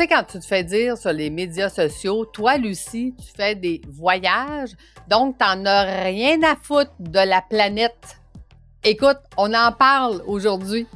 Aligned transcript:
sais, 0.00 0.06
quand 0.06 0.24
tu 0.24 0.38
te 0.38 0.46
fais 0.46 0.64
dire 0.64 0.96
sur 0.96 1.12
les 1.12 1.28
médias 1.28 1.68
sociaux, 1.68 2.24
toi, 2.24 2.56
Lucie, 2.56 3.14
tu 3.18 3.32
fais 3.36 3.54
des 3.54 3.82
voyages, 3.86 4.70
donc 5.08 5.36
tu 5.38 5.44
n'en 5.44 5.66
as 5.66 6.04
rien 6.04 6.42
à 6.42 6.56
foutre 6.56 6.92
de 6.98 7.18
la 7.18 7.42
planète. 7.42 8.18
Écoute, 8.82 9.18
on 9.36 9.52
en 9.52 9.72
parle 9.72 10.22
aujourd'hui. 10.26 10.86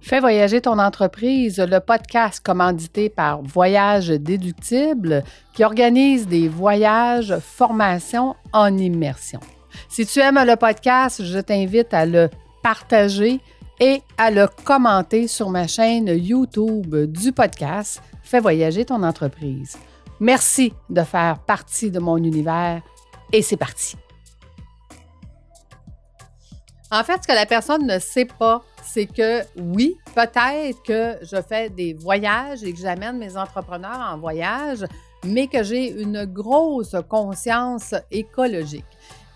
Fais 0.00 0.20
voyager 0.20 0.62
ton 0.62 0.78
entreprise, 0.78 1.58
le 1.58 1.78
podcast 1.80 2.42
commandité 2.42 3.10
par 3.10 3.42
Voyage 3.42 4.08
Déductible 4.08 5.22
qui 5.52 5.62
organise 5.62 6.26
des 6.26 6.48
voyages, 6.48 7.36
formations 7.38 8.34
en 8.54 8.78
immersion. 8.78 9.40
Si 9.90 10.06
tu 10.06 10.20
aimes 10.20 10.42
le 10.42 10.56
podcast, 10.56 11.22
je 11.22 11.38
t'invite 11.38 11.92
à 11.92 12.06
le 12.06 12.30
partager 12.62 13.40
et 13.80 14.02
à 14.18 14.30
le 14.30 14.46
commenter 14.64 15.26
sur 15.26 15.48
ma 15.48 15.66
chaîne 15.66 16.08
YouTube 16.08 16.94
du 17.06 17.32
podcast 17.32 18.02
Fais 18.22 18.38
voyager 18.38 18.84
ton 18.84 19.02
entreprise. 19.02 19.76
Merci 20.20 20.72
de 20.88 21.02
faire 21.02 21.40
partie 21.40 21.90
de 21.90 21.98
mon 21.98 22.18
univers 22.18 22.80
et 23.32 23.42
c'est 23.42 23.56
parti. 23.56 23.96
En 26.92 27.02
fait, 27.02 27.22
ce 27.22 27.26
que 27.26 27.32
la 27.32 27.46
personne 27.46 27.86
ne 27.86 27.98
sait 27.98 28.26
pas, 28.26 28.62
c'est 28.84 29.06
que 29.06 29.42
oui, 29.56 29.96
peut-être 30.14 30.82
que 30.82 31.16
je 31.22 31.40
fais 31.42 31.70
des 31.70 31.94
voyages 31.94 32.62
et 32.62 32.72
que 32.72 32.78
j'amène 32.78 33.18
mes 33.18 33.36
entrepreneurs 33.36 34.12
en 34.12 34.18
voyage, 34.18 34.84
mais 35.24 35.46
que 35.46 35.62
j'ai 35.62 35.90
une 36.00 36.24
grosse 36.24 36.96
conscience 37.08 37.94
écologique. 38.10 38.84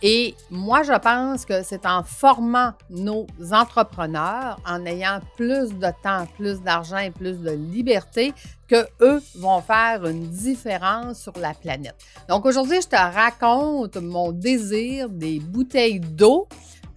Et 0.06 0.34
moi, 0.50 0.82
je 0.82 0.92
pense 0.92 1.46
que 1.46 1.62
c'est 1.62 1.86
en 1.86 2.02
formant 2.02 2.72
nos 2.90 3.26
entrepreneurs, 3.52 4.60
en 4.66 4.84
ayant 4.84 5.20
plus 5.34 5.70
de 5.70 5.88
temps, 6.02 6.26
plus 6.36 6.60
d'argent 6.60 6.98
et 6.98 7.10
plus 7.10 7.40
de 7.40 7.52
liberté, 7.52 8.34
que 8.68 8.86
eux 9.00 9.22
vont 9.36 9.62
faire 9.62 10.04
une 10.04 10.28
différence 10.28 11.22
sur 11.22 11.32
la 11.38 11.54
planète. 11.54 11.94
Donc 12.28 12.44
aujourd'hui, 12.44 12.82
je 12.82 12.88
te 12.88 12.96
raconte 12.96 13.96
mon 13.96 14.30
désir 14.30 15.08
des 15.08 15.40
bouteilles 15.40 16.00
d'eau 16.00 16.48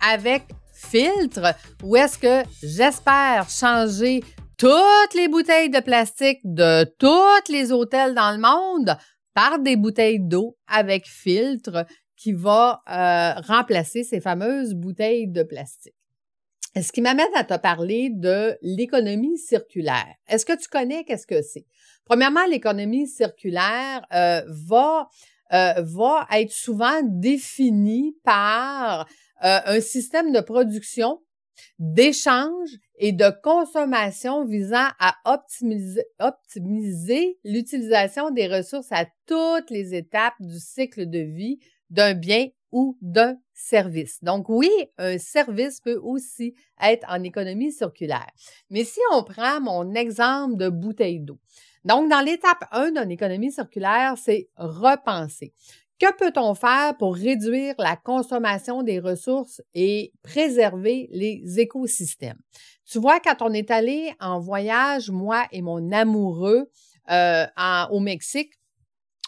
avec 0.06 0.44
filtre 0.74 1.56
où 1.84 1.96
est-ce 1.96 2.18
que 2.18 2.44
j'espère 2.62 3.50
changer 3.50 4.22
toutes 4.58 5.14
les 5.16 5.30
bouteilles 5.30 5.70
de 5.70 5.80
plastique 5.80 6.42
de 6.44 6.84
tous 7.00 7.52
les 7.54 7.72
hôtels 7.72 8.16
dans 8.16 8.32
le 8.32 8.40
monde 8.40 8.98
par 9.34 9.60
des 9.60 9.78
bouteilles 9.78 10.20
d'eau 10.20 10.58
avec 10.68 11.08
filtre 11.08 11.86
qui 12.18 12.34
va 12.34 12.82
euh, 12.90 13.40
remplacer 13.42 14.04
ces 14.04 14.20
fameuses 14.20 14.74
bouteilles 14.74 15.28
de 15.28 15.44
plastique. 15.44 15.94
Ce 16.76 16.92
qui 16.92 17.02
m'amène 17.02 17.28
à 17.36 17.44
te 17.44 17.58
parler 17.58 18.10
de 18.10 18.58
l'économie 18.62 19.38
circulaire. 19.38 20.14
Est-ce 20.28 20.46
que 20.46 20.58
tu 20.58 20.68
connais 20.68 21.06
qu'est-ce 21.06 21.26
que 21.26 21.42
c'est? 21.42 21.66
Premièrement, 22.06 22.46
l'économie 22.46 23.08
circulaire 23.08 24.06
euh, 24.14 24.42
va, 24.48 25.10
euh, 25.54 25.74
va 25.78 26.28
être 26.34 26.52
souvent 26.52 27.02
définie 27.04 28.16
par 28.24 29.08
euh, 29.44 29.60
un 29.66 29.82
système 29.82 30.32
de 30.32 30.40
production, 30.40 31.20
d'échange 31.80 32.70
et 33.00 33.12
de 33.12 33.32
consommation 33.42 34.46
visant 34.46 34.88
à 35.00 35.16
optimiser, 35.26 36.06
optimiser 36.20 37.40
l'utilisation 37.44 38.30
des 38.30 38.48
ressources 38.48 38.92
à 38.92 39.06
toutes 39.26 39.72
les 39.72 39.96
étapes 39.96 40.36
du 40.40 40.60
cycle 40.60 41.10
de 41.10 41.20
vie 41.20 41.60
d'un 41.90 42.14
bien 42.14 42.48
ou 42.72 42.98
d'un 43.02 43.38
service. 43.54 44.24
Donc 44.24 44.50
oui, 44.50 44.70
un 44.98 45.18
service 45.18 45.80
peut 45.82 46.00
aussi 46.02 46.54
être 46.82 47.06
en 47.10 47.24
économie 47.24 47.72
circulaire. 47.72 48.30
Mais 48.70 48.84
si 48.84 49.00
on 49.14 49.24
prend 49.24 49.62
mon 49.62 49.94
exemple 49.96 50.58
de 50.58 50.70
bouteille 50.70 51.20
d'eau, 51.20 51.40
donc 51.86 52.10
dans 52.10 52.20
l'étape 52.20 52.66
1 52.72 52.92
d'une 52.92 53.12
économie 53.12 53.52
circulaire, 53.52 54.16
c'est 54.18 54.50
repenser. 54.58 55.54
Que 56.00 56.16
peut-on 56.16 56.54
faire 56.54 56.96
pour 56.98 57.16
réduire 57.16 57.74
la 57.80 57.96
consommation 57.96 58.84
des 58.84 59.00
ressources 59.00 59.62
et 59.74 60.14
préserver 60.22 61.10
les 61.12 61.60
écosystèmes? 61.60 62.38
Tu 62.86 63.00
vois, 63.00 63.20
quand 63.20 63.42
on 63.42 63.52
est 63.52 63.72
allé 63.72 64.14
en 64.20 64.40
voyage, 64.40 65.10
moi 65.10 65.48
et 65.52 65.64
mon 65.64 65.92
amoureux, 65.92 66.70
euh, 67.10 67.46
au 67.90 68.00
Mexique, 68.00 68.54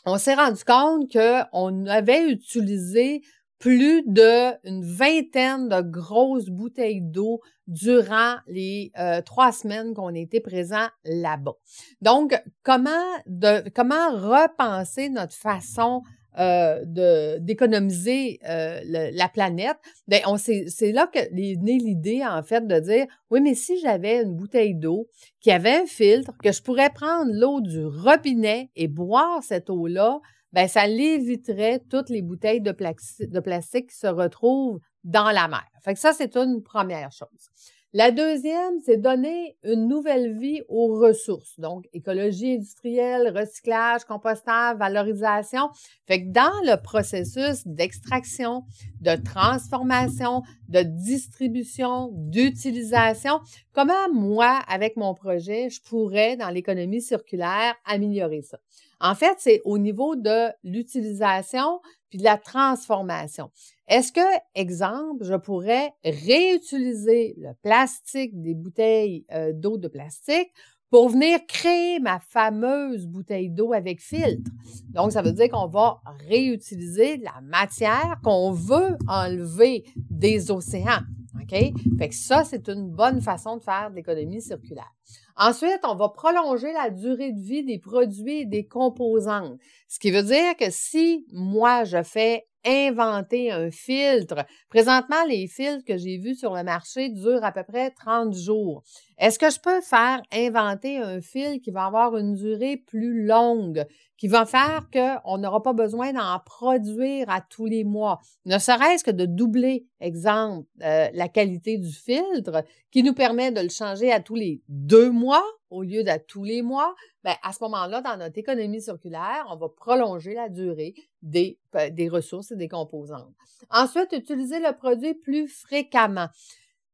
on 0.05 0.17
s'est 0.17 0.35
rendu 0.35 0.63
compte 0.63 1.11
qu'on 1.11 1.85
avait 1.85 2.29
utilisé 2.29 3.21
plus 3.59 4.03
d'une 4.05 4.83
vingtaine 4.83 5.67
de 5.67 5.81
grosses 5.81 6.47
bouteilles 6.49 7.01
d'eau 7.01 7.41
durant 7.67 8.35
les 8.47 8.91
euh, 8.97 9.21
trois 9.21 9.51
semaines 9.51 9.93
qu'on 9.93 10.15
était 10.15 10.39
présents 10.39 10.87
là-bas. 11.03 11.55
Donc, 12.01 12.41
comment, 12.63 12.89
de, 13.27 13.69
comment 13.75 14.11
repenser 14.11 15.09
notre 15.09 15.35
façon 15.35 16.01
euh, 16.39 17.37
d'économiser 17.39 18.39
euh, 18.47 18.79
la 18.85 19.27
planète, 19.27 19.77
ben 20.07 20.21
c'est 20.37 20.91
là 20.93 21.07
que 21.07 21.19
est 21.19 21.61
née 21.61 21.77
l'idée 21.77 22.21
en 22.25 22.41
fait 22.43 22.65
de 22.65 22.79
dire 22.79 23.07
oui 23.29 23.41
mais 23.41 23.55
si 23.55 23.77
j'avais 23.79 24.21
une 24.21 24.35
bouteille 24.35 24.75
d'eau 24.75 25.09
qui 25.41 25.51
avait 25.51 25.81
un 25.81 25.85
filtre 25.85 26.31
que 26.41 26.53
je 26.53 26.61
pourrais 26.61 26.91
prendre 26.91 27.29
l'eau 27.33 27.59
du 27.59 27.85
robinet 27.85 28.71
et 28.77 28.87
boire 28.87 29.43
cette 29.43 29.69
eau 29.69 29.87
là, 29.87 30.19
ben 30.53 30.67
ça 30.67 30.87
l'éviterait 30.87 31.81
toutes 31.89 32.09
les 32.09 32.21
bouteilles 32.21 32.61
de, 32.61 32.71
de 32.71 33.39
plastique 33.41 33.89
qui 33.89 33.97
se 33.97 34.07
retrouvent 34.07 34.79
dans 35.03 35.31
la 35.31 35.47
mer. 35.49 35.67
Ça 35.95 36.13
c'est 36.13 36.37
une 36.37 36.63
première 36.63 37.11
chose. 37.11 37.49
La 37.91 38.11
deuxième, 38.11 38.79
c'est 38.85 38.97
donner 38.97 39.57
une 39.63 39.87
nouvelle 39.87 40.37
vie 40.37 40.61
aux 40.67 40.99
ressources. 40.99 41.59
Donc, 41.59 41.85
écologie 41.91 42.53
industrielle, 42.53 43.35
recyclage, 43.35 44.05
compostage, 44.05 44.77
valorisation. 44.77 45.69
Fait 46.05 46.23
que 46.23 46.29
dans 46.29 46.53
le 46.65 46.79
processus 46.79 47.65
d'extraction, 47.65 48.63
de 49.01 49.15
transformation, 49.15 50.43
de 50.67 50.83
distribution, 50.83 52.11
d'utilisation, 52.13 53.39
comment 53.73 54.13
moi, 54.13 54.59
avec 54.67 54.95
mon 54.95 55.15
projet, 55.15 55.71
je 55.71 55.81
pourrais, 55.81 56.37
dans 56.37 56.49
l'économie 56.49 57.01
circulaire, 57.01 57.73
améliorer 57.85 58.43
ça? 58.43 58.59
En 58.99 59.15
fait, 59.15 59.37
c'est 59.39 59.61
au 59.65 59.79
niveau 59.79 60.15
de 60.15 60.49
l'utilisation 60.63 61.79
puis 62.09 62.19
de 62.19 62.23
la 62.23 62.37
transformation. 62.37 63.51
Est-ce 63.89 64.11
que, 64.11 64.21
exemple, 64.53 65.23
je 65.23 65.33
pourrais 65.33 65.93
réutiliser 66.05 67.33
le 67.39 67.53
plastique 67.63 68.39
des 68.39 68.53
bouteilles 68.53 69.25
euh, 69.31 69.51
d'eau 69.51 69.77
de 69.79 69.87
plastique 69.87 70.51
pour 70.91 71.09
venir 71.09 71.39
créer 71.47 71.99
ma 71.99 72.19
fameuse 72.19 73.07
bouteille 73.07 73.49
d'eau 73.49 73.73
avec 73.73 73.99
filtre? 73.99 74.51
Donc, 74.89 75.11
ça 75.11 75.23
veut 75.23 75.31
dire 75.31 75.49
qu'on 75.49 75.65
va 75.65 76.01
réutiliser 76.27 77.17
la 77.17 77.41
matière 77.41 78.19
qu'on 78.23 78.51
veut 78.51 78.95
enlever 79.07 79.83
des 80.11 80.51
océans. 80.51 81.01
OK? 81.41 81.73
Fait 81.97 82.11
ça, 82.11 82.43
c'est 82.43 82.67
une 82.69 82.89
bonne 82.89 83.21
façon 83.21 83.57
de 83.57 83.63
faire 83.63 83.89
de 83.89 83.95
l'économie 83.95 84.41
circulaire. 84.41 84.93
Ensuite, 85.35 85.79
on 85.83 85.95
va 85.95 86.09
prolonger 86.09 86.71
la 86.73 86.89
durée 86.89 87.31
de 87.31 87.39
vie 87.39 87.63
des 87.63 87.79
produits 87.79 88.41
et 88.41 88.45
des 88.45 88.67
composantes. 88.67 89.57
Ce 89.87 89.99
qui 89.99 90.11
veut 90.11 90.23
dire 90.23 90.55
que 90.57 90.69
si 90.69 91.25
moi, 91.31 91.83
je 91.85 92.03
fais 92.03 92.45
inventer 92.65 93.51
un 93.51 93.71
filtre. 93.71 94.45
Présentement, 94.69 95.23
les 95.27 95.47
filtres 95.47 95.85
que 95.85 95.97
j'ai 95.97 96.17
vus 96.17 96.35
sur 96.35 96.53
le 96.53 96.63
marché 96.63 97.09
durent 97.09 97.43
à 97.43 97.51
peu 97.51 97.63
près 97.63 97.91
30 97.91 98.33
jours. 98.33 98.83
Est-ce 99.17 99.39
que 99.39 99.49
je 99.49 99.59
peux 99.59 99.81
faire 99.81 100.21
inventer 100.31 100.97
un 100.97 101.21
fil 101.21 101.61
qui 101.61 101.71
va 101.71 101.85
avoir 101.85 102.17
une 102.17 102.35
durée 102.35 102.77
plus 102.77 103.25
longue, 103.25 103.85
qui 104.19 104.27
va 104.27 104.45
faire 104.45 104.89
qu'on 104.91 105.37
n'aura 105.37 105.63
pas 105.63 105.73
besoin 105.73 106.11
d'en 106.11 106.37
produire 106.45 107.29
à 107.29 107.41
tous 107.41 107.65
les 107.65 107.85
mois, 107.85 108.19
ne 108.45 108.59
serait-ce 108.59 109.03
que 109.03 109.11
de 109.11 109.25
doubler, 109.25 109.87
exemple, 110.01 110.67
euh, 110.83 111.07
la 111.13 111.29
qualité 111.29 111.77
du 111.77 111.91
filtre, 111.91 112.63
qui 112.91 113.01
nous 113.01 113.13
permet 113.13 113.51
de 113.51 113.61
le 113.61 113.69
changer 113.69 114.11
à 114.11 114.19
tous 114.19 114.35
les 114.35 114.61
deux 114.67 115.09
mois 115.09 115.43
au 115.69 115.83
lieu 115.83 116.03
d'à 116.03 116.19
tous 116.19 116.43
les 116.43 116.61
mois, 116.61 116.95
ben 117.23 117.35
à 117.43 117.53
ce 117.53 117.63
moment-là, 117.63 118.01
dans 118.01 118.17
notre 118.17 118.37
économie 118.37 118.81
circulaire, 118.81 119.45
on 119.49 119.55
va 119.55 119.69
prolonger 119.69 120.33
la 120.33 120.49
durée 120.49 120.95
des, 121.21 121.57
euh, 121.75 121.89
des 121.89 122.09
ressources 122.09 122.51
et 122.51 122.55
des 122.55 122.67
composantes. 122.67 123.33
Ensuite, 123.69 124.11
utiliser 124.11 124.59
le 124.59 124.75
produit 124.75 125.13
plus 125.13 125.47
fréquemment. 125.47 126.27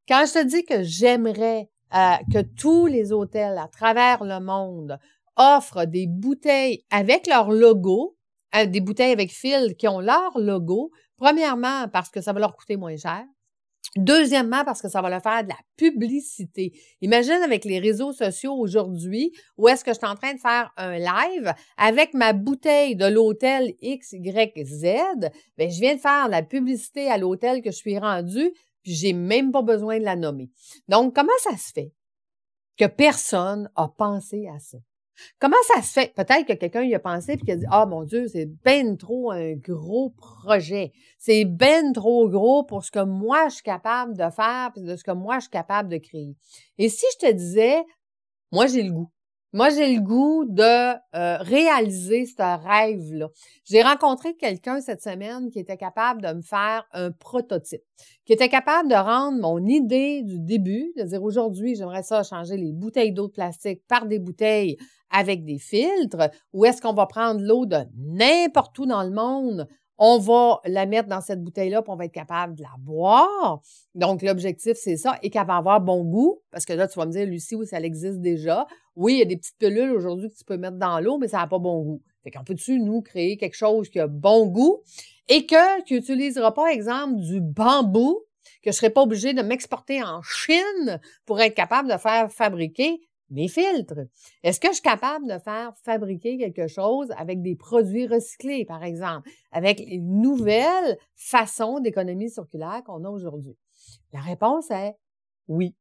Quand 0.07 0.25
je 0.27 0.33
te 0.33 0.45
dis 0.45 0.63
que 0.63 0.83
j'aimerais 0.83 1.69
euh, 1.95 2.15
que 2.31 2.41
tous 2.41 2.85
les 2.85 3.11
hôtels 3.11 3.57
à 3.57 3.67
travers 3.67 4.23
le 4.23 4.39
monde 4.39 4.99
offrent 5.37 5.85
des 5.85 6.07
bouteilles 6.07 6.85
avec 6.89 7.27
leur 7.27 7.51
logo, 7.51 8.17
euh, 8.55 8.65
des 8.65 8.81
bouteilles 8.81 9.11
avec 9.11 9.31
fil 9.31 9.75
qui 9.77 9.87
ont 9.87 9.99
leur 9.99 10.37
logo. 10.37 10.91
Premièrement, 11.17 11.87
parce 11.89 12.09
que 12.09 12.21
ça 12.21 12.33
va 12.33 12.39
leur 12.39 12.55
coûter 12.55 12.77
moins 12.77 12.97
cher. 12.97 13.23
Deuxièmement, 13.95 14.65
parce 14.65 14.81
que 14.81 14.89
ça 14.89 15.01
va 15.01 15.09
leur 15.09 15.21
faire 15.21 15.43
de 15.43 15.49
la 15.49 15.59
publicité. 15.77 16.73
Imagine 17.01 17.41
avec 17.43 17.63
les 17.63 17.79
réseaux 17.79 18.11
sociaux 18.11 18.53
aujourd'hui, 18.53 19.31
où 19.57 19.69
est-ce 19.69 19.85
que 19.85 19.93
je 19.93 19.97
suis 19.97 20.07
en 20.07 20.15
train 20.15 20.33
de 20.33 20.39
faire 20.39 20.73
un 20.75 20.97
live 20.97 21.53
avec 21.77 22.13
ma 22.13 22.33
bouteille 22.33 22.95
de 22.97 23.05
l'hôtel 23.05 23.73
XYZ, 23.81 25.29
ben 25.57 25.71
je 25.71 25.79
viens 25.79 25.95
de 25.95 26.01
faire 26.01 26.27
la 26.27 26.43
publicité 26.43 27.09
à 27.09 27.17
l'hôtel 27.17 27.61
que 27.61 27.71
je 27.71 27.77
suis 27.77 27.97
rendu, 27.97 28.51
puis 28.83 28.93
j'ai 28.93 29.13
même 29.13 29.51
pas 29.51 29.61
besoin 29.61 29.99
de 29.99 30.03
la 30.03 30.17
nommer. 30.17 30.49
Donc, 30.89 31.15
comment 31.15 31.29
ça 31.43 31.55
se 31.55 31.71
fait? 31.71 31.93
que 32.77 32.85
personne 32.85 33.69
a 33.75 33.87
pensé 33.87 34.47
à 34.47 34.59
ça? 34.59 34.77
Comment 35.39 35.55
ça 35.73 35.81
se 35.81 35.93
fait? 35.93 36.13
Peut-être 36.13 36.45
que 36.45 36.53
quelqu'un 36.53 36.83
y 36.83 36.95
a 36.95 36.99
pensé 36.99 37.37
puis 37.37 37.45
qu'il 37.45 37.53
a 37.53 37.57
dit 37.57 37.65
Ah 37.69 37.85
mon 37.85 38.03
Dieu, 38.03 38.27
c'est 38.27 38.45
ben 38.45 38.97
trop 38.97 39.31
un 39.31 39.53
gros 39.53 40.11
projet. 40.11 40.91
C'est 41.17 41.45
ben 41.45 41.93
trop 41.93 42.29
gros 42.29 42.63
pour 42.63 42.83
ce 42.83 42.91
que 42.91 43.03
moi 43.03 43.47
je 43.49 43.55
suis 43.55 43.63
capable 43.63 44.15
de 44.15 44.29
faire 44.29 44.71
puis 44.73 44.83
de 44.83 44.95
ce 44.95 45.03
que 45.03 45.11
moi 45.11 45.35
je 45.35 45.41
suis 45.41 45.49
capable 45.49 45.89
de 45.89 45.97
créer. 45.97 46.35
Et 46.77 46.89
si 46.89 47.05
je 47.13 47.27
te 47.27 47.31
disais, 47.31 47.83
moi 48.51 48.67
j'ai 48.67 48.83
le 48.83 48.91
goût. 48.91 49.09
Moi, 49.55 49.69
j'ai 49.69 49.95
le 49.95 50.01
goût 50.01 50.43
de 50.43 50.61
euh, 50.61 51.37
réaliser 51.37 52.25
ce 52.25 52.67
rêve-là. 52.67 53.29
J'ai 53.63 53.83
rencontré 53.83 54.35
quelqu'un 54.35 54.81
cette 54.81 55.01
semaine 55.01 55.49
qui 55.49 55.59
était 55.59 55.77
capable 55.77 56.21
de 56.21 56.33
me 56.33 56.41
faire 56.41 56.83
un 56.91 57.11
prototype, 57.11 57.81
qui 58.25 58.33
était 58.33 58.49
capable 58.49 58.89
de 58.89 58.95
rendre 58.95 59.39
mon 59.39 59.65
idée 59.65 60.23
du 60.23 60.41
début, 60.41 60.91
de 60.97 61.03
dire 61.03 61.23
aujourd'hui, 61.23 61.75
j'aimerais 61.75 62.03
ça 62.03 62.21
changer 62.21 62.57
les 62.57 62.73
bouteilles 62.73 63.13
d'eau 63.13 63.27
de 63.27 63.31
plastique 63.31 63.81
par 63.87 64.07
des 64.07 64.19
bouteilles 64.19 64.75
avec 65.09 65.45
des 65.45 65.57
filtres, 65.57 66.29
ou 66.51 66.65
est-ce 66.65 66.81
qu'on 66.81 66.91
va 66.91 67.05
prendre 67.05 67.39
l'eau 67.39 67.65
de 67.65 67.77
n'importe 67.95 68.77
où 68.79 68.85
dans 68.85 69.03
le 69.03 69.11
monde 69.11 69.69
on 69.97 70.19
va 70.19 70.59
la 70.65 70.85
mettre 70.85 71.07
dans 71.07 71.21
cette 71.21 71.43
bouteille-là, 71.43 71.81
puis 71.81 71.91
on 71.91 71.95
va 71.95 72.05
être 72.05 72.11
capable 72.11 72.55
de 72.55 72.63
la 72.63 72.73
boire. 72.79 73.61
Donc, 73.93 74.21
l'objectif, 74.21 74.73
c'est 74.75 74.97
ça, 74.97 75.17
et 75.21 75.29
qu'elle 75.29 75.47
va 75.47 75.57
avoir 75.57 75.81
bon 75.81 76.03
goût, 76.03 76.41
parce 76.51 76.65
que 76.65 76.73
là, 76.73 76.87
tu 76.87 76.99
vas 76.99 77.05
me 77.05 77.11
dire, 77.11 77.25
Lucie, 77.25 77.55
oui, 77.55 77.65
ça 77.65 77.79
existe 77.79 78.19
déjà. 78.19 78.67
Oui, 78.95 79.13
il 79.13 79.19
y 79.19 79.21
a 79.21 79.25
des 79.25 79.37
petites 79.37 79.57
pilules 79.57 79.91
aujourd'hui 79.91 80.29
que 80.29 80.35
tu 80.35 80.43
peux 80.43 80.57
mettre 80.57 80.77
dans 80.77 80.99
l'eau, 80.99 81.17
mais 81.17 81.27
ça 81.27 81.37
n'a 81.37 81.47
pas 81.47 81.59
bon 81.59 81.81
goût. 81.81 82.01
Fait 82.23 82.31
qu'on 82.31 82.43
peut-tu, 82.43 82.79
nous, 82.79 83.01
créer 83.01 83.37
quelque 83.37 83.55
chose 83.55 83.89
qui 83.89 83.99
a 83.99 84.07
bon 84.07 84.47
goût 84.47 84.81
et 85.27 85.45
que 85.45 85.83
tu 85.83 85.95
n'utiliseras 85.95 86.51
pas, 86.51 86.73
exemple, 86.73 87.15
du 87.21 87.39
bambou, 87.39 88.21
que 88.63 88.65
je 88.65 88.69
ne 88.69 88.73
serai 88.73 88.89
pas 88.89 89.01
obligé 89.01 89.33
de 89.33 89.41
m'exporter 89.41 90.03
en 90.03 90.21
Chine 90.23 90.99
pour 91.25 91.39
être 91.39 91.55
capable 91.55 91.91
de 91.91 91.97
faire 91.97 92.31
fabriquer 92.31 92.99
mes 93.29 93.47
filtres. 93.47 93.99
Est-ce 94.43 94.59
que 94.59 94.69
je 94.69 94.73
suis 94.73 94.81
capable 94.81 95.27
de 95.27 95.39
faire 95.39 95.73
fabriquer 95.83 96.37
quelque 96.37 96.67
chose 96.67 97.11
avec 97.17 97.41
des 97.41 97.55
produits 97.55 98.07
recyclés, 98.07 98.65
par 98.65 98.83
exemple, 98.83 99.29
avec 99.51 99.79
les 99.79 99.99
nouvelles 99.99 100.97
façons 101.15 101.79
d'économie 101.79 102.29
circulaire 102.29 102.83
qu'on 102.85 103.03
a 103.03 103.09
aujourd'hui? 103.09 103.57
La 104.13 104.19
réponse 104.19 104.69
est 104.71 104.95
oui. 105.47 105.75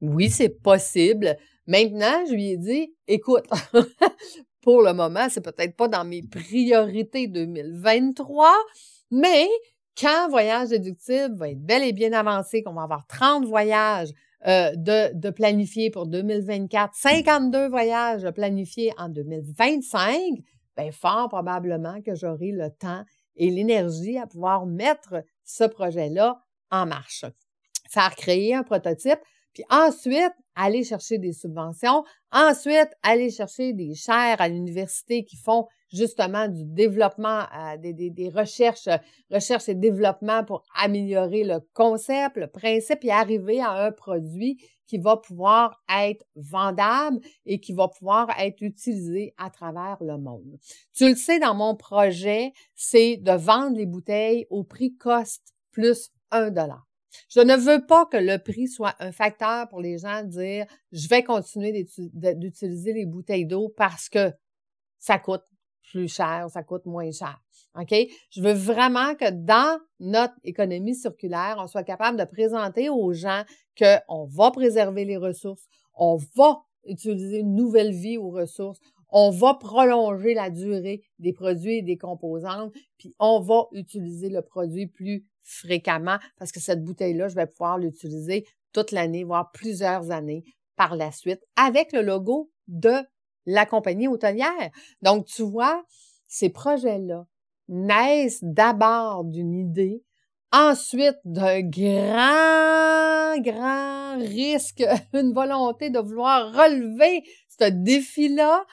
Oui, 0.00 0.30
c'est 0.30 0.48
possible. 0.48 1.36
Maintenant, 1.66 2.24
je 2.26 2.34
lui 2.34 2.50
ai 2.50 2.56
dit, 2.56 2.94
écoute, 3.06 3.44
pour 4.62 4.82
le 4.82 4.92
moment, 4.92 5.28
c'est 5.28 5.40
peut-être 5.40 5.76
pas 5.76 5.88
dans 5.88 6.04
mes 6.04 6.22
priorités 6.22 7.26
2023, 7.26 8.52
mais 9.10 9.48
quand 9.98 10.28
Voyage 10.30 10.68
déductible 10.68 11.36
va 11.36 11.48
être 11.48 11.64
bel 11.64 11.82
et 11.82 11.92
bien 11.92 12.12
avancé, 12.12 12.62
qu'on 12.62 12.74
va 12.74 12.82
avoir 12.82 13.06
30 13.08 13.46
voyages 13.46 14.10
euh, 14.46 14.70
de, 14.76 15.12
de 15.14 15.30
planifier 15.30 15.90
pour 15.90 16.06
2024, 16.06 16.94
52 16.94 17.68
voyages 17.68 18.30
planifiés 18.30 18.92
en 18.96 19.08
2025, 19.08 20.14
bien, 20.76 20.92
fort 20.92 21.28
probablement 21.28 22.00
que 22.02 22.14
j'aurai 22.14 22.52
le 22.52 22.70
temps 22.70 23.04
et 23.34 23.50
l'énergie 23.50 24.16
à 24.16 24.26
pouvoir 24.26 24.66
mettre 24.66 25.24
ce 25.44 25.64
projet-là 25.64 26.40
en 26.70 26.86
marche. 26.86 27.24
Faire 27.90 28.14
créer 28.14 28.54
un 28.54 28.62
prototype, 28.62 29.18
puis 29.58 29.64
ensuite 29.70 30.32
aller 30.54 30.84
chercher 30.84 31.18
des 31.18 31.32
subventions, 31.32 32.04
ensuite 32.30 32.90
aller 33.02 33.28
chercher 33.28 33.72
des 33.72 33.94
chaires 33.94 34.40
à 34.40 34.48
l'université 34.48 35.24
qui 35.24 35.36
font 35.36 35.66
justement 35.92 36.46
du 36.46 36.64
développement, 36.64 37.40
euh, 37.40 37.76
des, 37.78 37.92
des, 37.92 38.28
recherches, 38.28 38.88
recherche 39.32 39.68
et 39.68 39.74
développement 39.74 40.44
pour 40.44 40.62
améliorer 40.76 41.42
le 41.42 41.58
concept, 41.74 42.36
le 42.36 42.46
principe 42.46 43.04
et 43.04 43.10
arriver 43.10 43.60
à 43.60 43.72
un 43.72 43.90
produit 43.90 44.62
qui 44.86 44.98
va 44.98 45.16
pouvoir 45.16 45.82
être 45.92 46.24
vendable 46.36 47.18
et 47.44 47.58
qui 47.58 47.72
va 47.72 47.88
pouvoir 47.88 48.28
être 48.38 48.62
utilisé 48.62 49.34
à 49.38 49.50
travers 49.50 49.96
le 50.00 50.18
monde. 50.18 50.56
Tu 50.94 51.08
le 51.08 51.16
sais, 51.16 51.40
dans 51.40 51.54
mon 51.54 51.74
projet, 51.74 52.52
c'est 52.76 53.16
de 53.16 53.32
vendre 53.32 53.76
les 53.76 53.86
bouteilles 53.86 54.46
au 54.50 54.62
prix 54.62 54.94
cost 54.96 55.42
plus 55.72 56.10
un 56.30 56.50
dollar. 56.50 56.87
Je 57.28 57.40
ne 57.40 57.56
veux 57.56 57.84
pas 57.86 58.06
que 58.06 58.16
le 58.16 58.38
prix 58.38 58.68
soit 58.68 58.94
un 59.00 59.12
facteur 59.12 59.68
pour 59.68 59.80
les 59.80 59.98
gens 59.98 60.22
dire 60.22 60.66
je 60.92 61.08
vais 61.08 61.22
continuer 61.22 61.86
d'utiliser 62.12 62.92
les 62.92 63.06
bouteilles 63.06 63.46
d'eau 63.46 63.68
parce 63.76 64.08
que 64.08 64.32
ça 64.98 65.18
coûte 65.18 65.44
plus 65.90 66.08
cher, 66.08 66.48
ça 66.52 66.62
coûte 66.62 66.86
moins 66.86 67.10
cher. 67.10 67.40
OK? 67.74 67.94
Je 68.30 68.42
veux 68.42 68.52
vraiment 68.52 69.14
que 69.14 69.30
dans 69.30 69.78
notre 70.00 70.34
économie 70.44 70.94
circulaire, 70.94 71.56
on 71.58 71.66
soit 71.66 71.84
capable 71.84 72.18
de 72.18 72.24
présenter 72.24 72.88
aux 72.88 73.12
gens 73.12 73.42
qu'on 73.78 74.26
va 74.26 74.50
préserver 74.50 75.04
les 75.04 75.16
ressources, 75.16 75.66
on 75.94 76.18
va 76.36 76.62
utiliser 76.84 77.38
une 77.38 77.54
nouvelle 77.54 77.92
vie 77.92 78.18
aux 78.18 78.30
ressources, 78.30 78.80
on 79.10 79.30
va 79.30 79.54
prolonger 79.54 80.34
la 80.34 80.50
durée 80.50 81.02
des 81.18 81.32
produits 81.32 81.78
et 81.78 81.82
des 81.82 81.96
composantes, 81.96 82.72
puis 82.98 83.14
on 83.18 83.40
va 83.40 83.66
utiliser 83.72 84.28
le 84.28 84.42
produit 84.42 84.86
plus 84.86 85.26
fréquemment 85.42 86.18
parce 86.38 86.52
que 86.52 86.60
cette 86.60 86.84
bouteille-là, 86.84 87.28
je 87.28 87.34
vais 87.34 87.46
pouvoir 87.46 87.78
l'utiliser 87.78 88.44
toute 88.72 88.92
l'année, 88.92 89.24
voire 89.24 89.50
plusieurs 89.50 90.10
années 90.10 90.44
par 90.76 90.94
la 90.94 91.10
suite 91.10 91.42
avec 91.56 91.92
le 91.92 92.02
logo 92.02 92.50
de 92.68 92.94
la 93.46 93.64
compagnie 93.64 94.08
hôtelière. 94.08 94.70
Donc, 95.02 95.26
tu 95.26 95.42
vois, 95.42 95.84
ces 96.26 96.50
projets-là 96.50 97.26
naissent 97.68 98.42
d'abord 98.42 99.24
d'une 99.24 99.54
idée, 99.54 100.02
ensuite 100.52 101.18
d'un 101.24 101.62
grand, 101.62 103.40
grand 103.40 104.18
risque, 104.18 104.84
une 105.14 105.32
volonté 105.32 105.90
de 105.90 105.98
vouloir 105.98 106.52
relever 106.52 107.24
ce 107.48 107.68
défi-là, 107.70 108.64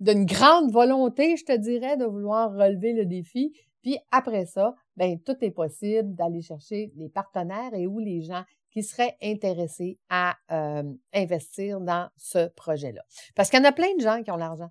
D'une 0.00 0.24
grande 0.24 0.72
volonté, 0.72 1.36
je 1.36 1.44
te 1.44 1.56
dirais, 1.56 1.96
de 1.96 2.04
vouloir 2.04 2.52
relever 2.52 2.92
le 2.92 3.04
défi. 3.04 3.52
Puis 3.82 3.98
après 4.10 4.46
ça, 4.46 4.74
ben 4.96 5.18
tout 5.20 5.36
est 5.42 5.50
possible 5.50 6.14
d'aller 6.14 6.42
chercher 6.42 6.92
les 6.96 7.08
partenaires 7.08 7.74
et 7.74 7.86
ou 7.86 7.98
les 7.98 8.22
gens 8.22 8.44
qui 8.70 8.82
seraient 8.82 9.16
intéressés 9.22 9.98
à 10.08 10.36
euh, 10.52 10.82
investir 11.12 11.80
dans 11.80 12.08
ce 12.16 12.48
projet-là. 12.48 13.02
Parce 13.34 13.50
qu'il 13.50 13.58
y 13.58 13.62
en 13.62 13.68
a 13.68 13.72
plein 13.72 13.94
de 13.96 14.02
gens 14.02 14.22
qui 14.22 14.30
ont 14.30 14.36
l'argent 14.36 14.70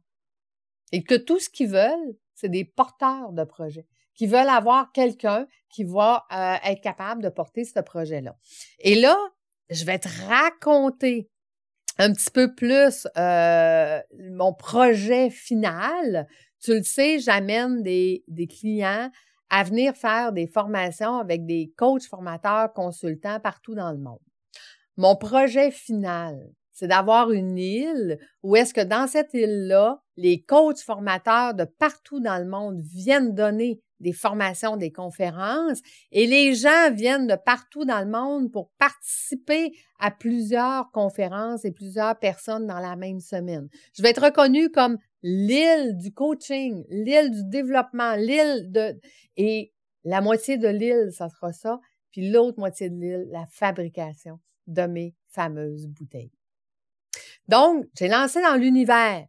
et 0.92 1.04
que 1.04 1.16
tout 1.16 1.40
ce 1.40 1.50
qu'ils 1.50 1.70
veulent, 1.70 2.16
c'est 2.34 2.50
des 2.50 2.66
porteurs 2.66 3.34
de 3.34 3.44
projets 3.44 3.86
qui 4.16 4.28
veulent 4.28 4.50
avoir 4.50 4.92
quelqu'un 4.92 5.48
qui 5.70 5.84
va 5.84 6.26
euh, 6.32 6.56
être 6.70 6.82
capable 6.82 7.22
de 7.24 7.30
porter 7.30 7.64
ce 7.64 7.80
projet-là. 7.80 8.36
Et 8.80 8.96
là, 8.96 9.18
je 9.70 9.86
vais 9.86 10.00
te 10.00 10.10
raconter 10.28 11.30
un 12.00 12.14
petit 12.14 12.32
peu 12.32 12.56
plus 12.56 13.08
euh, 13.18 14.00
mon 14.32 14.54
projet 14.54 15.30
final. 15.30 16.28
Tu 16.62 16.74
le 16.74 16.84
sais, 16.84 17.20
j'amène 17.20 17.84
des, 17.84 18.24
des 18.28 18.48
clients 18.48 19.12
à 19.50 19.64
venir 19.64 19.96
faire 19.96 20.32
des 20.32 20.48
formations 20.48 21.18
avec 21.18 21.46
des 21.46 21.74
coachs 21.78 22.06
formateurs, 22.06 22.74
consultants 22.74 23.40
partout 23.40 23.76
dans 23.76 23.92
le 23.92 23.98
monde. 23.98 24.20
Mon 24.96 25.16
projet 25.16 25.72
final, 25.72 26.40
c'est 26.72 26.88
d'avoir 26.88 27.32
une 27.32 27.58
île 27.58 28.18
où 28.44 28.56
est-ce 28.56 28.74
que 28.74 28.82
dans 28.82 29.08
cette 29.08 29.34
île-là, 29.34 30.02
les 30.16 30.42
coachs 30.42 30.80
formateurs 30.80 31.54
de 31.54 31.66
partout 31.66 32.22
dans 32.22 32.38
le 32.38 32.50
monde 32.50 32.80
viennent 32.80 33.36
donner 33.36 33.82
des 34.00 34.14
formations, 34.14 34.78
des 34.78 34.92
conférences, 34.92 35.80
et 36.12 36.26
les 36.26 36.56
gens 36.56 36.92
viennent 36.94 37.28
de 37.28 37.36
partout 37.36 37.86
dans 37.86 38.00
le 38.00 38.10
monde 38.10 38.52
pour 38.52 38.70
participer 38.78 39.72
à 40.00 40.12
plusieurs 40.12 40.92
conférences 40.92 41.66
et 41.66 41.72
plusieurs 41.72 42.18
personnes 42.18 42.66
dans 42.66 42.80
la 42.80 42.96
même 42.96 43.20
semaine. 43.20 43.68
Je 43.94 44.02
vais 44.02 44.12
être 44.12 44.24
reconnue 44.24 44.70
comme 44.70 44.98
l'île 45.22 45.98
du 45.98 46.14
coaching, 46.14 46.86
l'île 46.90 47.32
du 47.32 47.44
développement, 47.46 48.16
l'île 48.16 48.72
de... 48.72 49.00
Et 49.36 49.74
la 50.06 50.22
moitié 50.22 50.58
de 50.58 50.68
l'île, 50.68 51.10
ça 51.12 51.30
sera 51.30 51.52
ça, 51.52 51.80
puis 52.12 52.30
l'autre 52.30 52.60
moitié 52.60 52.90
de 52.90 52.96
l'île, 52.96 53.28
la 53.32 53.46
fabrication 53.48 54.40
de 54.68 54.84
mes 54.84 55.16
fameuses 55.28 55.88
bouteilles. 55.88 56.32
Donc, 57.48 57.86
j'ai 57.98 58.08
lancé 58.08 58.42
dans 58.42 58.56
l'univers. 58.56 59.26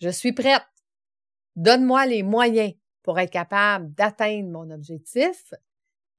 Je 0.00 0.08
suis 0.08 0.32
prête. 0.32 0.62
Donne-moi 1.56 2.06
les 2.06 2.22
moyens 2.22 2.72
être 3.18 3.30
capable 3.30 3.92
d'atteindre 3.94 4.50
mon 4.50 4.70
objectif. 4.70 5.54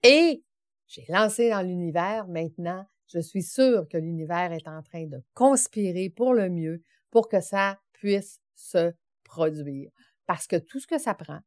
Et 0.03 0.43
j'ai 0.87 1.05
lancé 1.09 1.49
dans 1.49 1.61
l'univers. 1.61 2.27
Maintenant, 2.27 2.85
je 3.07 3.19
suis 3.19 3.43
sûre 3.43 3.87
que 3.89 3.97
l'univers 3.97 4.51
est 4.51 4.67
en 4.67 4.81
train 4.81 5.05
de 5.05 5.21
conspirer 5.33 6.09
pour 6.09 6.33
le 6.33 6.49
mieux 6.49 6.83
pour 7.09 7.29
que 7.29 7.41
ça 7.41 7.79
puisse 7.93 8.39
se 8.55 8.93
produire. 9.23 9.91
Parce 10.25 10.47
que 10.47 10.55
tout 10.55 10.79
ce 10.79 10.87
que 10.87 10.97
ça 10.97 11.13
prend, 11.13 11.39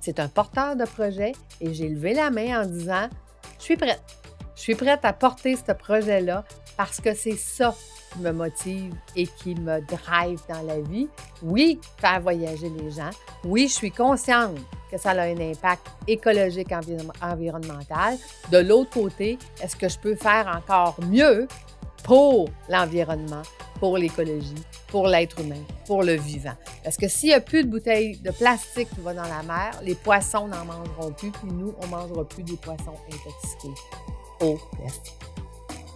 c'est 0.00 0.20
un 0.20 0.28
porteur 0.28 0.76
de 0.76 0.84
projet 0.84 1.32
et 1.60 1.74
j'ai 1.74 1.88
levé 1.88 2.14
la 2.14 2.30
main 2.30 2.62
en 2.62 2.66
disant, 2.66 3.08
je 3.58 3.64
suis 3.64 3.76
prête. 3.76 4.02
Je 4.54 4.62
suis 4.62 4.74
prête 4.74 5.04
à 5.04 5.12
porter 5.12 5.56
ce 5.56 5.72
projet-là 5.72 6.44
parce 6.76 7.00
que 7.00 7.14
c'est 7.14 7.36
ça 7.36 7.74
qui 8.12 8.18
me 8.20 8.32
motive 8.32 8.94
et 9.14 9.26
qui 9.26 9.54
me 9.54 9.80
drive 9.80 10.40
dans 10.48 10.62
la 10.62 10.80
vie. 10.80 11.08
Oui, 11.42 11.80
faire 11.98 12.20
voyager 12.20 12.70
les 12.70 12.90
gens. 12.90 13.10
Oui, 13.44 13.68
je 13.68 13.74
suis 13.74 13.90
consciente 13.90 14.56
que 14.90 14.98
ça 14.98 15.10
a 15.10 15.22
un 15.22 15.38
impact 15.38 15.86
écologique, 16.06 16.72
environnemental. 17.22 18.16
De 18.50 18.58
l'autre 18.58 18.90
côté, 18.90 19.38
est-ce 19.62 19.76
que 19.76 19.88
je 19.88 19.98
peux 19.98 20.14
faire 20.14 20.46
encore 20.56 20.96
mieux 21.04 21.48
pour 22.04 22.48
l'environnement, 22.68 23.42
pour 23.80 23.98
l'écologie, 23.98 24.54
pour 24.88 25.08
l'être 25.08 25.40
humain, 25.40 25.62
pour 25.86 26.02
le 26.04 26.14
vivant? 26.14 26.54
Parce 26.84 26.96
que 26.96 27.08
s'il 27.08 27.30
n'y 27.30 27.34
a 27.34 27.40
plus 27.40 27.64
de 27.64 27.68
bouteilles 27.68 28.16
de 28.18 28.30
plastique 28.30 28.88
qui 28.90 29.00
vont 29.00 29.14
dans 29.14 29.22
la 29.22 29.42
mer, 29.42 29.72
les 29.82 29.96
poissons 29.96 30.46
n'en 30.46 30.64
mangeront 30.64 31.12
plus, 31.12 31.32
puis 31.32 31.50
nous, 31.50 31.74
on 31.80 31.86
ne 31.86 31.90
mangera 31.90 32.24
plus 32.24 32.44
des 32.44 32.56
poissons 32.56 32.94
intoxiqués 33.12 33.74
au 34.40 34.56
plastique. 34.76 35.18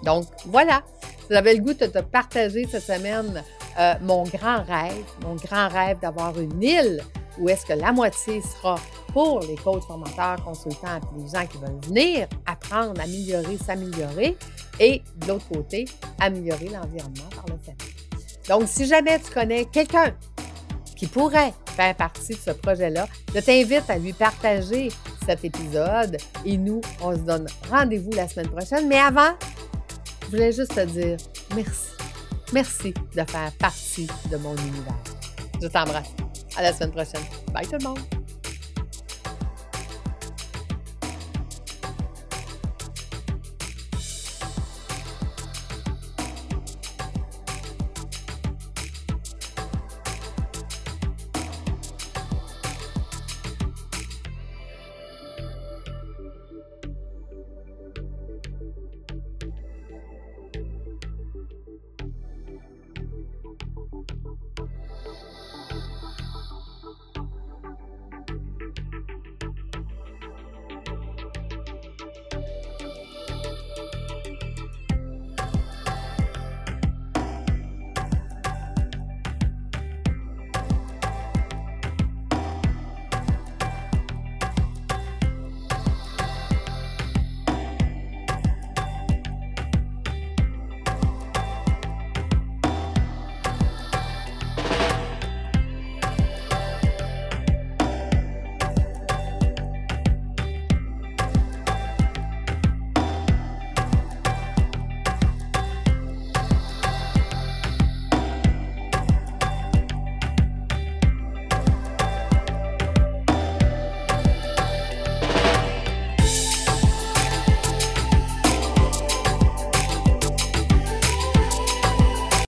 Donc, 0.02 0.26
voilà. 0.47 0.83
Vous 1.30 1.37
avez 1.37 1.54
le 1.54 1.62
goût 1.62 1.75
de 1.75 1.87
te 1.87 2.00
partager 2.00 2.66
cette 2.68 2.82
semaine 2.82 3.44
euh, 3.78 3.94
mon 4.00 4.25
grand 4.25 4.64
rêve, 4.64 5.04
mon 5.22 5.37
grand 5.37 5.68
rêve 5.68 6.00
d'avoir 6.00 6.37
une 6.40 6.60
île 6.60 7.04
où 7.38 7.49
est-ce 7.49 7.64
que 7.64 7.72
la 7.72 7.92
moitié 7.92 8.42
sera 8.42 8.75
pour 9.12 9.38
les 9.38 9.54
coachs 9.54 9.84
formateurs, 9.84 10.44
consultants 10.44 10.99
les 11.16 11.28
gens 11.28 11.46
qui 11.46 11.58
veulent 11.58 11.80
venir 11.87 12.26
apprendre, 12.46 13.00
améliorer, 13.00 13.56
s'améliorer, 13.58 14.37
et 14.80 15.02
de 15.18 15.28
l'autre 15.28 15.46
côté, 15.49 15.84
améliorer 16.18 16.68
l'environnement 16.68 17.28
par 17.32 17.44
le 17.46 17.58
fait. 17.64 17.76
Donc, 18.49 18.64
si 18.66 18.87
jamais 18.87 19.20
tu 19.20 19.30
connais 19.30 19.66
quelqu'un 19.66 20.12
qui 20.96 21.06
pourrait 21.06 21.54
faire 21.76 21.94
partie 21.94 22.34
de 22.34 22.40
ce 22.40 22.50
projet-là, 22.50 23.06
je 23.32 23.38
t'invite 23.38 23.88
à 23.88 23.99
lui 23.99 24.12
partager 24.12 24.90
cet 25.25 25.44
épisode 25.44 26.16
et 26.44 26.56
nous, 26.56 26.80
on 27.00 27.12
se 27.12 27.20
donne 27.20 27.46
rendez-vous 27.70 28.10
la 28.16 28.26
semaine 28.26 28.49
prochaine. 28.49 28.88
Mais 28.88 28.99
avant, 28.99 29.30
je 30.30 30.37
voulais 30.37 30.52
juste 30.52 30.75
te 30.75 30.84
dire 30.87 31.16
merci. 31.56 31.90
Merci 32.52 32.94
de 33.14 33.25
faire 33.25 33.52
partie 33.58 34.06
de 34.30 34.37
mon 34.37 34.56
univers. 34.56 35.02
Je 35.60 35.66
t'embrasse. 35.66 36.10
À 36.56 36.62
la 36.62 36.72
semaine 36.72 36.92
prochaine. 36.92 37.22
Bye 37.52 37.66
tout 37.66 37.76
le 37.80 37.84
monde. 37.84 38.20